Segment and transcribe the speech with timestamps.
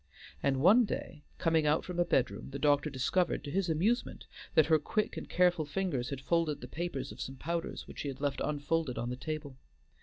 [0.41, 4.65] And one day, coming out from a bedroom, the doctor discovered, to his amusement, that
[4.65, 8.19] her quick and careful fingers had folded the papers of some powders which he had
[8.19, 9.57] left unfolded on the table.